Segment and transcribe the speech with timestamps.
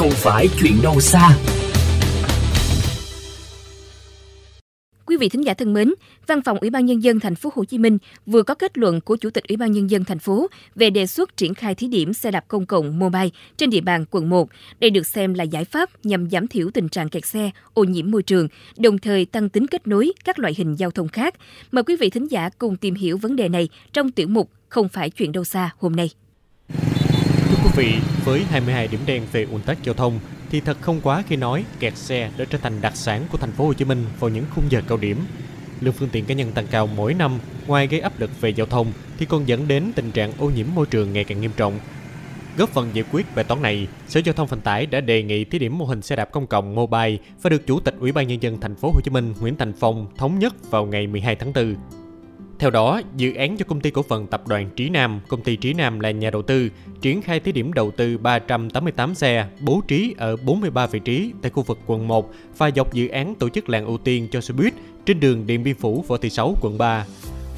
[0.00, 1.36] không phải chuyện đâu xa.
[5.06, 5.94] Quý vị thính giả thân mến,
[6.26, 9.00] Văn phòng Ủy ban nhân dân thành phố Hồ Chí Minh vừa có kết luận
[9.00, 11.86] của Chủ tịch Ủy ban nhân dân thành phố về đề xuất triển khai thí
[11.88, 14.48] điểm xe đạp công cộng mobile trên địa bàn quận 1.
[14.80, 18.10] Đây được xem là giải pháp nhằm giảm thiểu tình trạng kẹt xe, ô nhiễm
[18.10, 18.48] môi trường,
[18.78, 21.34] đồng thời tăng tính kết nối các loại hình giao thông khác.
[21.72, 24.88] Mời quý vị thính giả cùng tìm hiểu vấn đề này trong tiểu mục Không
[24.88, 26.10] phải chuyện đâu xa hôm nay.
[27.80, 27.94] Vị,
[28.24, 30.18] với 22 điểm đen về ùn tắc giao thông
[30.50, 33.52] thì thật không quá khi nói kẹt xe đã trở thành đặc sản của thành
[33.52, 35.16] phố Hồ Chí Minh vào những khung giờ cao điểm.
[35.80, 38.66] Lượng phương tiện cá nhân tăng cao mỗi năm, ngoài gây áp lực về giao
[38.66, 41.78] thông thì còn dẫn đến tình trạng ô nhiễm môi trường ngày càng nghiêm trọng.
[42.56, 45.44] Góp phần giải quyết bài toán này, Sở Giao thông Vận tải đã đề nghị
[45.44, 48.28] thí điểm mô hình xe đạp công cộng mobile và được Chủ tịch Ủy ban
[48.28, 51.36] nhân dân thành phố Hồ Chí Minh Nguyễn Thành Phong thống nhất vào ngày 12
[51.36, 51.99] tháng 4.
[52.60, 55.56] Theo đó, dự án cho công ty cổ phần tập đoàn Trí Nam, công ty
[55.56, 56.68] Trí Nam là nhà đầu tư,
[57.00, 61.50] triển khai thí điểm đầu tư 388 xe, bố trí ở 43 vị trí tại
[61.50, 64.54] khu vực quận 1 và dọc dự án tổ chức làn ưu tiên cho xe
[64.54, 64.74] buýt
[65.06, 67.06] trên đường Điện Biên Phủ Võ Thị Sáu, quận 3.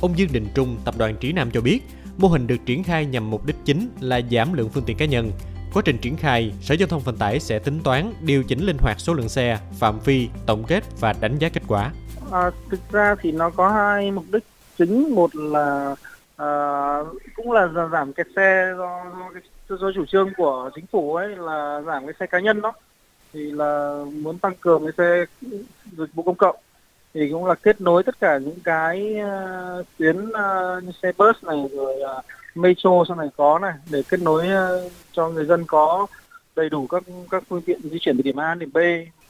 [0.00, 1.80] Ông Dương Đình Trung, tập đoàn Trí Nam cho biết,
[2.18, 5.04] mô hình được triển khai nhằm mục đích chính là giảm lượng phương tiện cá
[5.04, 5.30] nhân.
[5.74, 8.78] Quá trình triển khai, Sở Giao thông Vận tải sẽ tính toán, điều chỉnh linh
[8.78, 11.92] hoạt số lượng xe, phạm vi, tổng kết và đánh giá kết quả.
[12.30, 14.44] À, thực ra thì nó có hai mục đích
[14.86, 15.14] chính.
[15.14, 15.94] Một là
[16.36, 16.48] à,
[17.36, 19.04] cũng là giảm kẹt xe do,
[19.68, 22.72] do do chủ trương của chính phủ ấy là giảm cái xe cá nhân đó.
[23.32, 25.24] Thì là muốn tăng cường cái xe
[25.98, 26.56] dịch vụ công cộng.
[27.14, 31.36] Thì cũng là kết nối tất cả những cái uh, tuyến uh, như xe bus
[31.42, 35.64] này rồi uh, metro sau này có này để kết nối uh, cho người dân
[35.64, 36.06] có
[36.56, 38.78] đầy đủ các các phương tiện di chuyển từ điểm A đến điểm B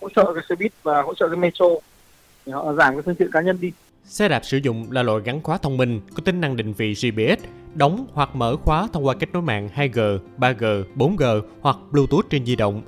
[0.02, 1.66] hỗ trợ cái xe buýt và hỗ trợ cái metro.
[2.46, 3.72] Để họ giảm cái phương tiện cá nhân đi.
[4.04, 6.94] Xe đạp sử dụng là loại gắn khóa thông minh có tính năng định vị
[6.94, 12.30] GPS, đóng hoặc mở khóa thông qua kết nối mạng 2G, 3G, 4G hoặc Bluetooth
[12.30, 12.82] trên di động.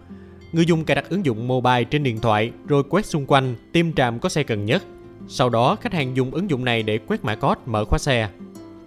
[0.53, 3.93] Người dùng cài đặt ứng dụng mobile trên điện thoại rồi quét xung quanh tìm
[3.93, 4.83] trạm có xe cần nhất.
[5.29, 8.29] Sau đó, khách hàng dùng ứng dụng này để quét mã code mở khóa xe.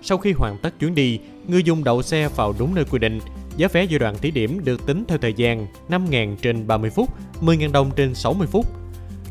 [0.01, 3.19] Sau khi hoàn tất chuyến đi, người dùng đậu xe vào đúng nơi quy định.
[3.57, 7.09] Giá vé giai đoạn thí điểm được tính theo thời gian 5.000 trên 30 phút,
[7.41, 8.65] 10.000 đồng trên 60 phút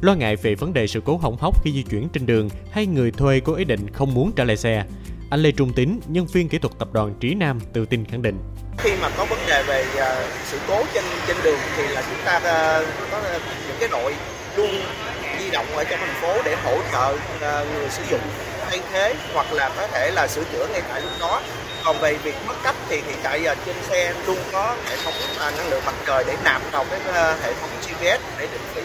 [0.00, 2.86] Lo ngại về vấn đề sự cố hỏng hóc khi di chuyển trên đường hay
[2.86, 4.84] người thuê có ý định không muốn trả lại xe,
[5.30, 8.22] anh Lê Trung Tín, nhân viên kỹ thuật tập đoàn Trí Nam tự tin khẳng
[8.22, 8.38] định.
[8.78, 12.24] Khi mà có vấn đề về uh, sự cố trên trên đường thì là chúng
[12.24, 14.14] ta uh, có ờ, những cái đội
[14.56, 14.70] luôn
[15.40, 18.20] di động ở trong thành phố để hỗ trợ uh, người sử dụng
[18.70, 21.42] thay thế hoặc là có thể là sửa chữa ngay tại lúc đó
[21.84, 25.14] còn về việc mất cấp thì hiện tại giờ trên xe luôn có hệ thống
[25.40, 27.00] năng lượng mặt trời để nạp vào cái
[27.42, 28.82] hệ thống GPS để định vị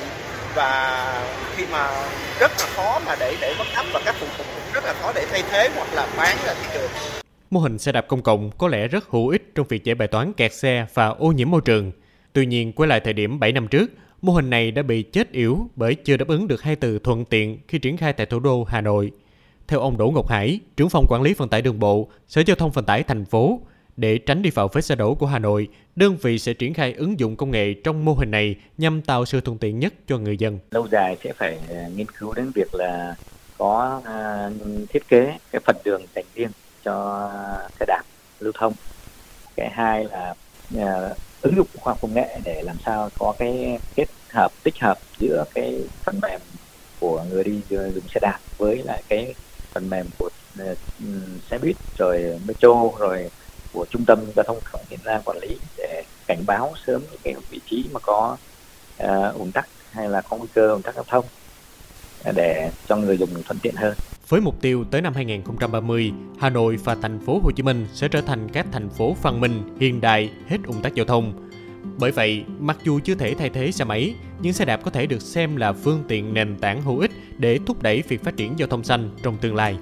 [0.56, 1.26] và
[1.56, 1.88] khi mà
[2.40, 4.94] rất là khó mà để để mất cấp và các phụ tùng cũng rất là
[4.94, 6.92] khó để thay thế hoặc là bán ra thị trường.
[7.50, 10.08] Mô hình xe đạp công cộng có lẽ rất hữu ích trong việc giải bài
[10.08, 11.92] toán kẹt xe và ô nhiễm môi trường.
[12.34, 13.92] Tuy nhiên, quay lại thời điểm 7 năm trước,
[14.22, 17.26] mô hình này đã bị chết yếu bởi chưa đáp ứng được hai từ thuận
[17.26, 19.12] tiện khi triển khai tại thủ đô Hà Nội.
[19.68, 22.56] Theo ông Đỗ Ngọc Hải, trưởng phòng quản lý vận tải đường bộ, Sở Giao
[22.56, 23.60] thông Vận tải thành phố,
[23.98, 26.94] để tránh đi vào vết xe đổ của Hà Nội, đơn vị sẽ triển khai
[26.94, 30.18] ứng dụng công nghệ trong mô hình này nhằm tạo sự thuận tiện nhất cho
[30.18, 30.60] người dân.
[30.72, 33.16] Lâu dài sẽ phải ờ, nghiên cứu đến việc là
[33.58, 34.52] có ờ,
[34.90, 36.52] thiết kế cái phần đường dành riêng
[36.86, 37.30] cho
[37.80, 38.04] xe đạp
[38.40, 38.74] lưu thông.
[39.56, 40.34] Cái hai là
[40.78, 44.80] ờ, ứng dụng khoa học công nghệ để làm sao có cái kết hợp tích
[44.80, 46.42] hợp giữa cái phần mềm
[47.00, 49.34] của người đi dùng xe đạp với lại cái
[49.74, 50.30] phần mềm của
[51.50, 53.30] xe buýt rồi metro rồi
[53.74, 57.22] của trung tâm giao thông cộng hiện ra quản lý để cảnh báo sớm những
[57.24, 58.38] cái vị trí mà có
[59.04, 61.26] uh, tắc hay là có nguy cơ ùn tắc giao thông
[62.24, 63.94] ờ, để cho người dùng thuận tiện hơn.
[64.28, 68.08] Với mục tiêu tới năm 2030, Hà Nội và thành phố Hồ Chí Minh sẽ
[68.08, 71.50] trở thành các thành phố văn minh, hiện đại, hết ùn tắc giao thông.
[71.98, 75.06] Bởi vậy, mặc dù chưa thể thay thế xe máy, nhưng xe đạp có thể
[75.06, 78.60] được xem là phương tiện nền tảng hữu ích để thúc đẩy việc phát triển
[78.60, 79.78] giao thông xanh trong tương lai.